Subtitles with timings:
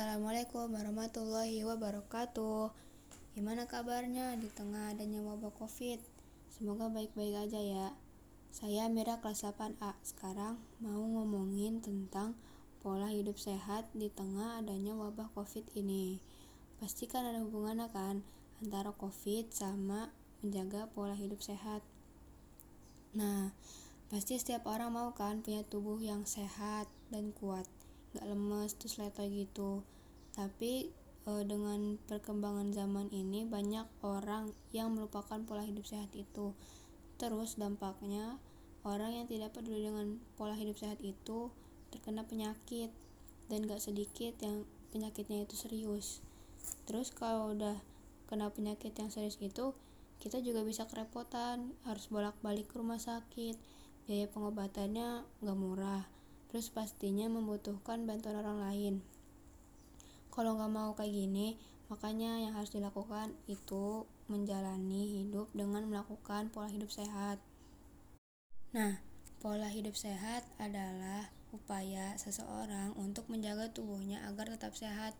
[0.00, 2.72] Assalamualaikum warahmatullahi wabarakatuh.
[3.36, 6.00] Gimana kabarnya di tengah adanya wabah Covid?
[6.48, 7.92] Semoga baik-baik aja ya.
[8.48, 9.92] Saya Mira kelas 8A.
[10.00, 12.32] Sekarang mau ngomongin tentang
[12.80, 16.16] pola hidup sehat di tengah adanya wabah Covid ini.
[16.80, 18.24] Pasti kan ada hubungannya kan
[18.64, 20.08] antara Covid sama
[20.40, 21.84] menjaga pola hidup sehat.
[23.12, 23.52] Nah,
[24.08, 27.68] pasti setiap orang mau kan punya tubuh yang sehat dan kuat
[28.14, 29.86] nggak lemes terus letoy gitu.
[30.34, 30.90] Tapi
[31.26, 36.54] e, dengan perkembangan zaman ini banyak orang yang melupakan pola hidup sehat itu.
[37.20, 38.40] Terus dampaknya
[38.82, 41.52] orang yang tidak peduli dengan pola hidup sehat itu
[41.94, 42.90] terkena penyakit.
[43.50, 44.62] Dan gak sedikit yang
[44.94, 46.22] penyakitnya itu serius.
[46.86, 47.74] Terus kalau udah
[48.30, 49.74] kena penyakit yang serius itu
[50.22, 53.58] kita juga bisa kerepotan harus bolak-balik ke rumah sakit.
[54.06, 56.19] Biaya pengobatannya gak murah
[56.50, 58.94] terus pastinya membutuhkan bantuan orang lain.
[60.34, 61.54] Kalau nggak mau kayak gini
[61.86, 67.38] makanya yang harus dilakukan itu menjalani hidup dengan melakukan pola hidup sehat.
[68.74, 68.98] Nah
[69.38, 75.14] pola hidup sehat adalah upaya seseorang untuk menjaga tubuhnya agar tetap sehat.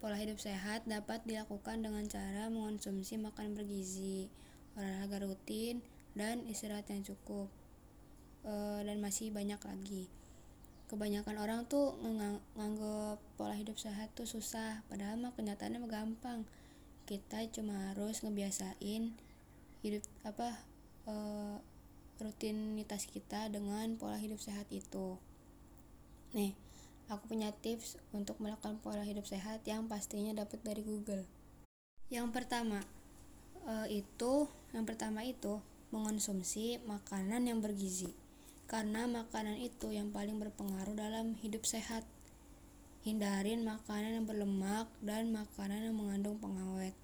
[0.00, 4.28] Pola hidup sehat dapat dilakukan dengan cara mengonsumsi makanan bergizi,
[4.76, 5.80] olahraga rutin,
[6.12, 7.48] dan istirahat yang cukup.
[8.44, 8.52] E,
[8.84, 10.04] dan masih banyak lagi
[10.86, 11.98] kebanyakan orang tuh
[12.54, 16.40] nganggep pola hidup sehat tuh susah padahal mah kenyataannya mah gampang.
[17.06, 19.14] Kita cuma harus ngebiasain
[19.82, 20.58] hidup apa
[21.06, 21.14] e,
[22.18, 25.18] rutinitas kita dengan pola hidup sehat itu.
[26.34, 26.54] Nih
[27.06, 31.22] aku punya tips untuk melakukan pola hidup sehat yang pastinya dapat dari Google.
[32.10, 32.82] Yang pertama
[33.66, 35.62] e, itu yang pertama itu
[35.94, 38.25] mengonsumsi makanan yang bergizi
[38.66, 42.02] karena makanan itu yang paling berpengaruh dalam hidup sehat.
[43.06, 46.98] Hindarin makanan yang berlemak dan makanan yang mengandung pengawet,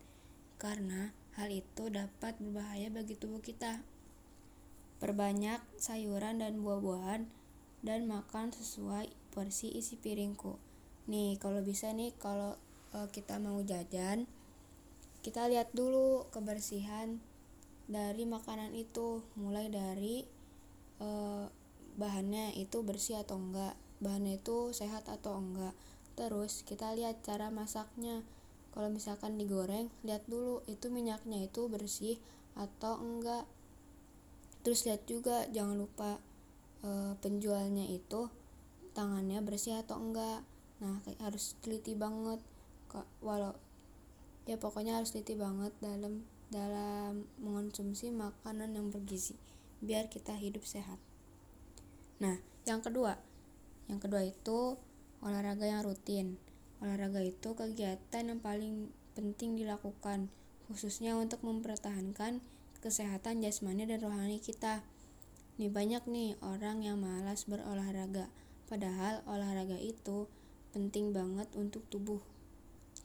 [0.58, 3.78] karena hal itu dapat berbahaya bagi tubuh kita.
[4.98, 7.30] Perbanyak sayuran dan buah-buahan
[7.86, 10.58] dan makan sesuai porsi isi piringku.
[11.06, 12.58] Nih, kalau bisa nih kalau
[12.94, 14.26] e, kita mau jajan,
[15.22, 17.22] kita lihat dulu kebersihan
[17.86, 20.26] dari makanan itu, mulai dari
[21.02, 21.08] e,
[21.98, 25.72] bahannya itu bersih atau enggak bahannya itu sehat atau enggak.
[26.18, 28.26] Terus kita lihat cara masaknya.
[28.74, 32.18] Kalau misalkan digoreng lihat dulu itu minyaknya itu bersih
[32.58, 33.46] atau enggak.
[34.66, 36.18] Terus lihat juga jangan lupa
[36.82, 38.26] e, penjualnya itu
[38.92, 40.42] tangannya bersih atau enggak.
[40.82, 42.42] Nah harus teliti banget
[42.90, 43.56] kok walau
[44.44, 49.32] ya pokoknya harus teliti banget dalam dalam mengonsumsi makanan yang bergizi
[49.82, 50.96] biar kita hidup sehat
[52.22, 52.38] Nah,
[52.70, 53.18] yang kedua,
[53.90, 54.78] yang kedua itu
[55.26, 56.38] olahraga yang rutin.
[56.78, 60.30] Olahraga itu kegiatan yang paling penting dilakukan,
[60.70, 62.38] khususnya untuk mempertahankan
[62.78, 64.86] kesehatan jasmani dan rohani kita.
[65.58, 68.30] Nih banyak nih orang yang malas berolahraga,
[68.70, 70.30] padahal olahraga itu
[70.70, 72.22] penting banget untuk tubuh.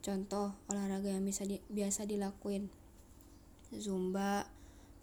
[0.06, 2.70] Contoh olahraga yang bisa di, biasa dilakuin.
[3.74, 4.46] Zumba,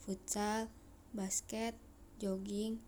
[0.07, 0.71] futsal,
[1.15, 1.73] basket,
[2.19, 2.83] jogging,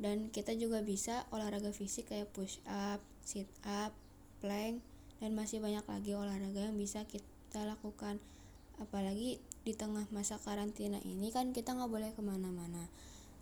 [0.00, 3.92] dan kita juga bisa olahraga fisik kayak push up, sit up,
[4.42, 4.80] plank
[5.18, 8.18] dan masih banyak lagi olahraga yang bisa kita lakukan.
[8.78, 12.86] Apalagi di tengah masa karantina ini kan kita nggak boleh ke mana-mana.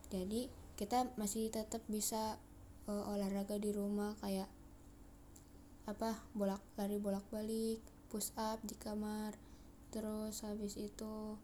[0.09, 0.49] Jadi
[0.81, 2.41] kita masih tetap bisa
[2.89, 4.49] uh, olahraga di rumah kayak
[5.87, 7.79] apa bolak lari bolak balik
[8.11, 9.39] push up di kamar
[9.95, 11.39] terus habis itu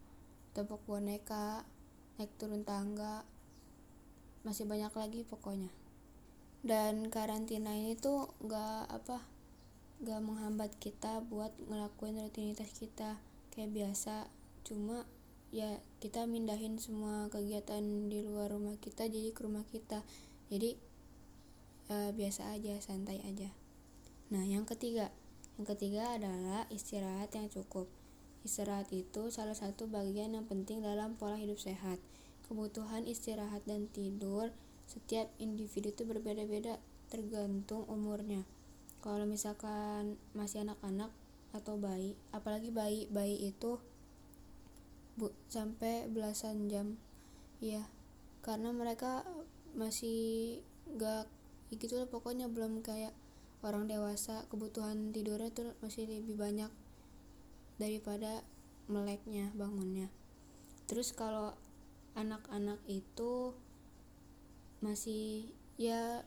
[0.50, 1.62] tepuk boneka
[2.16, 3.24] naik turun tangga.
[4.42, 5.70] Masih banyak lagi pokoknya.
[6.62, 9.18] Dan karantina ini tuh gak apa
[10.02, 13.18] gak menghambat kita buat ngelakuin rutinitas kita
[13.54, 14.26] kayak biasa.
[14.66, 15.06] Cuma
[15.54, 20.02] ya kita mindahin semua kegiatan di luar rumah kita jadi ke rumah kita.
[20.50, 20.74] Jadi
[21.90, 23.50] uh, biasa aja santai aja.
[24.30, 25.10] Nah yang ketiga.
[25.60, 27.86] Yang ketiga adalah istirahat yang cukup
[28.42, 31.98] istirahat itu salah satu bagian yang penting dalam pola hidup sehat.
[32.46, 34.50] Kebutuhan istirahat dan tidur
[34.90, 36.76] setiap individu itu berbeda-beda
[37.08, 38.44] tergantung umurnya.
[39.00, 41.10] Kalau misalkan masih anak-anak
[41.52, 43.78] atau bayi apalagi bayi bayi itu
[45.16, 46.98] bu sampai belasan jam.
[47.62, 47.86] Ya
[48.42, 49.22] karena mereka
[49.72, 50.58] masih
[50.98, 51.30] gak
[51.70, 53.16] ya gitu lah pokoknya belum kayak
[53.64, 56.68] orang dewasa kebutuhan tidurnya tuh masih lebih banyak
[57.82, 58.46] daripada
[58.86, 60.06] meleknya bangunnya.
[60.86, 61.58] Terus kalau
[62.14, 63.56] anak-anak itu
[64.78, 66.22] masih ya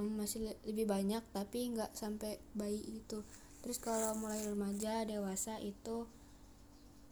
[0.00, 3.22] masih lebih banyak tapi nggak sampai bayi itu.
[3.62, 6.10] Terus kalau mulai remaja dewasa itu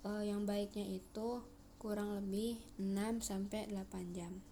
[0.02, 1.46] uh, yang baiknya itu
[1.78, 4.42] kurang lebih 6 sampai 8 jam.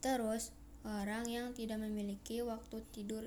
[0.00, 0.54] Terus
[0.86, 3.26] orang yang tidak memiliki waktu tidur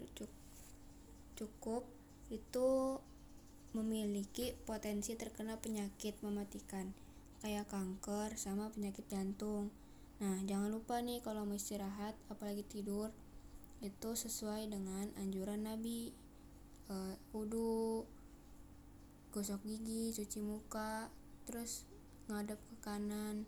[1.35, 1.85] cukup
[2.33, 2.99] itu
[3.71, 6.89] memiliki potensi terkena penyakit mematikan
[7.39, 9.69] kayak kanker sama penyakit jantung.
[10.19, 13.13] Nah jangan lupa nih kalau mau istirahat apalagi tidur
[13.79, 16.11] itu sesuai dengan anjuran Nabi.
[16.89, 18.01] Uh, wudhu
[19.29, 21.13] gosok gigi cuci muka
[21.45, 21.85] terus
[22.25, 23.45] ngadep ke kanan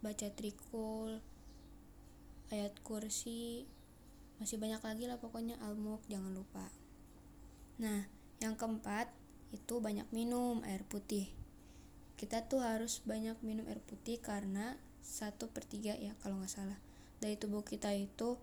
[0.00, 1.20] baca trikul
[2.48, 3.68] ayat kursi
[4.40, 6.72] masih banyak lagi lah pokoknya almuk jangan lupa.
[7.76, 8.08] Nah
[8.40, 9.12] yang keempat
[9.52, 11.28] itu banyak minum air putih.
[12.16, 16.80] Kita tuh harus banyak minum air putih karena satu per tiga ya kalau nggak salah.
[17.20, 18.40] Dari tubuh kita itu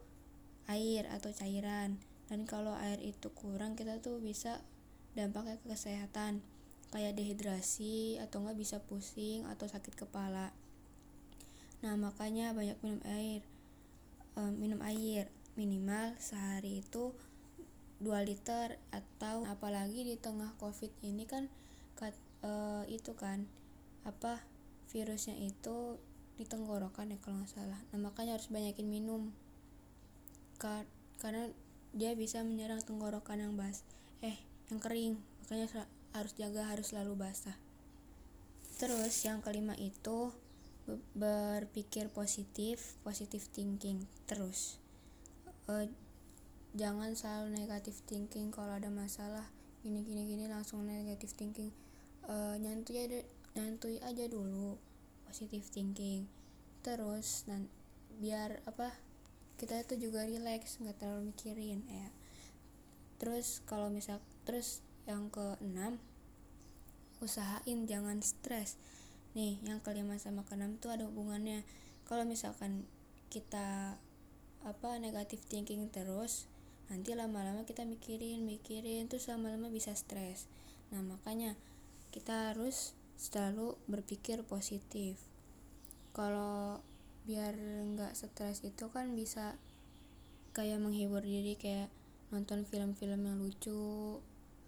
[0.70, 1.98] air atau cairan.
[2.30, 4.62] Dan kalau air itu kurang kita tuh bisa
[5.18, 6.46] dampaknya ke kesehatan.
[6.94, 10.54] Kayak dehidrasi atau nggak bisa pusing atau sakit kepala.
[11.82, 13.42] Nah makanya banyak minum air
[14.38, 15.34] e, minum air.
[15.58, 17.18] Minimal sehari itu
[17.98, 21.50] 2 liter atau apalagi di tengah covid ini kan
[21.98, 22.14] kat,
[22.46, 22.52] e,
[22.94, 23.50] itu kan
[24.06, 24.46] apa
[24.94, 25.98] virusnya itu
[26.38, 27.82] di tenggorokan ya kalau nggak salah.
[27.92, 29.34] Nah makanya harus banyakin minum.
[31.18, 31.50] Karena
[31.98, 33.82] dia bisa menyerang tenggorokan yang bas
[34.22, 34.38] eh
[34.70, 35.18] yang kering.
[35.46, 37.58] Makanya harus jaga harus selalu basah.
[38.78, 40.30] Terus yang kelima itu
[41.18, 44.78] berpikir positif positif thinking terus.
[45.68, 45.90] Uh,
[46.78, 49.50] jangan selalu negatif thinking kalau ada masalah.
[49.82, 51.74] Gini gini gini langsung negatif thinking.
[52.30, 53.20] Uh, nyantui aja
[53.58, 54.78] nyantui aja dulu
[55.26, 56.30] positif thinking.
[56.86, 57.66] Terus dan
[58.22, 58.94] biar apa
[59.58, 62.14] kita itu juga relax nggak terlalu mikirin ya.
[63.18, 65.98] Terus kalau misal terus yang keenam
[67.18, 68.78] usahain jangan stres.
[69.34, 71.66] Nih yang kelima sama keenam tuh ada hubungannya.
[72.06, 72.86] Kalau misalkan
[73.34, 73.98] kita
[74.62, 76.46] apa negatif thinking terus
[76.88, 80.48] nanti lama-lama kita mikirin mikirin terus lama-lama bisa stres.
[80.92, 81.60] Nah makanya
[82.16, 85.20] kita harus selalu berpikir positif.
[86.16, 86.80] Kalau
[87.28, 87.54] biar
[87.94, 89.60] nggak stres itu kan bisa
[90.56, 91.92] kayak menghibur diri kayak
[92.32, 94.18] nonton film-film yang lucu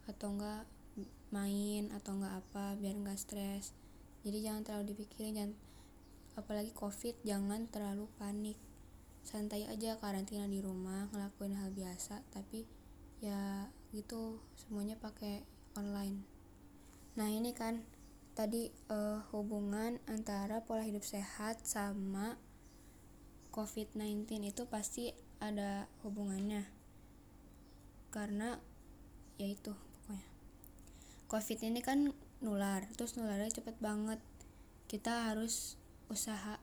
[0.05, 0.63] atau enggak
[1.31, 3.71] main atau enggak apa biar nggak stres.
[4.27, 5.53] Jadi jangan terlalu dipikirin jangan
[6.39, 8.55] apalagi covid jangan terlalu panik
[9.23, 12.65] santai aja karantina di rumah ngelakuin hal biasa tapi
[13.19, 15.43] ya gitu semuanya pakai
[15.75, 16.23] online.
[17.19, 17.83] Nah ini kan
[18.37, 22.39] tadi uh, hubungan antara pola hidup sehat sama
[23.51, 25.11] COVID-19 itu pasti
[25.43, 26.63] ada hubungannya.
[28.13, 28.55] Karena
[29.35, 30.29] yaitu pokoknya.
[31.27, 34.21] COVID ini kan nular terus nularnya cepet banget.
[34.87, 35.75] Kita harus
[36.07, 36.57] usaha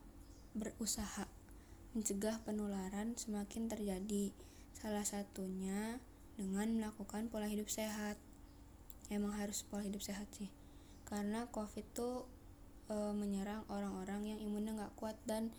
[0.57, 1.26] berusaha
[1.97, 4.29] mencegah penularan semakin terjadi
[4.77, 5.97] salah satunya
[6.37, 8.21] dengan melakukan pola hidup sehat.
[9.09, 10.53] Emang harus pola hidup sehat sih
[11.09, 12.29] karena covid tuh
[12.91, 15.49] e, menyerang orang-orang yang imunnya nggak kuat dan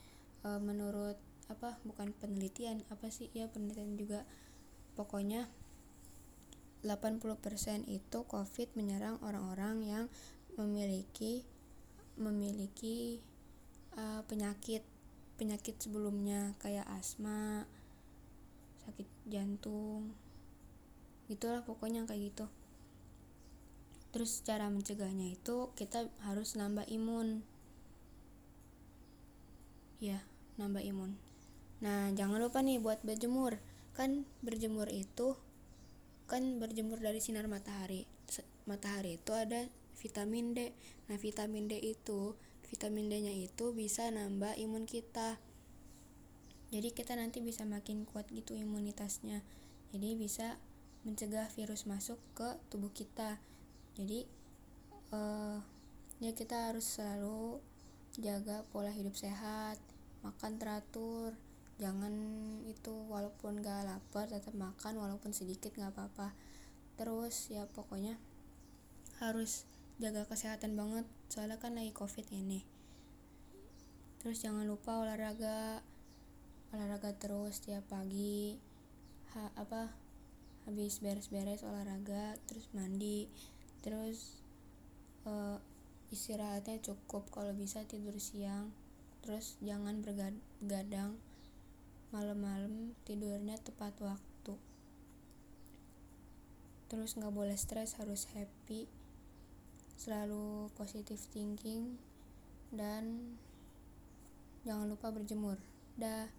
[0.46, 1.19] e, menurut
[1.50, 4.23] apa bukan penelitian apa sih ya penelitian juga.
[4.94, 5.50] Pokoknya
[6.87, 10.04] 80% itu covid menyerang orang-orang yang
[10.54, 11.42] memiliki
[12.18, 13.23] memiliki
[13.95, 14.83] uh, penyakit
[15.38, 17.64] penyakit sebelumnya kayak asma
[18.83, 20.11] sakit jantung
[21.28, 22.47] gitulah pokoknya kayak gitu.
[24.11, 27.45] Terus cara mencegahnya itu kita harus nambah imun.
[30.00, 30.25] Ya
[30.57, 31.14] nambah imun.
[31.85, 33.61] Nah jangan lupa nih buat berjemur.
[33.92, 35.37] Kan berjemur itu
[36.25, 38.09] kan berjemur dari sinar matahari.
[38.64, 39.68] Matahari itu ada
[40.00, 40.73] vitamin D.
[41.12, 42.33] Nah vitamin D itu
[42.69, 45.41] vitamin D nya itu bisa nambah imun kita.
[46.69, 49.41] Jadi kita nanti bisa makin kuat gitu imunitasnya.
[49.93, 50.61] Jadi bisa
[51.09, 53.41] mencegah virus masuk ke tubuh kita.
[53.97, 54.29] Jadi
[55.17, 55.59] uh,
[56.21, 57.65] ya kita harus selalu
[58.21, 59.79] jaga pola hidup sehat
[60.27, 61.31] makan teratur
[61.79, 62.11] jangan
[62.67, 66.35] itu walaupun gak lapar tetap makan walaupun sedikit nggak apa-apa.
[66.99, 68.19] Terus ya pokoknya
[69.23, 69.65] harus
[70.03, 72.64] jaga kesehatan banget soalnya kan lagi covid ini.
[74.18, 75.85] Terus jangan lupa olahraga
[76.73, 78.56] olahraga terus tiap pagi.
[79.37, 79.92] Ha, apa
[80.64, 83.28] habis beres-beres olahraga terus mandi
[83.85, 84.40] terus
[85.28, 85.61] uh,
[86.08, 88.73] istirahatnya cukup kalau bisa tidur siang.
[89.20, 91.20] Terus jangan bergadang
[92.08, 94.56] malam-malam tidurnya tepat waktu.
[96.88, 98.88] Terus nggak boleh stres harus happy
[99.99, 101.99] selalu positive thinking
[102.71, 103.35] dan
[104.62, 105.59] jangan lupa berjemur.
[105.99, 106.31] Dah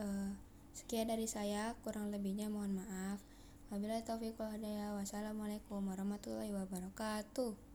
[0.00, 0.32] uh,
[0.72, 3.20] sekian dari saya kurang lebihnya mohon maaf.
[3.68, 7.67] Wabillahi taufiq wassalamualaikum warahmatullahi wabarakatuh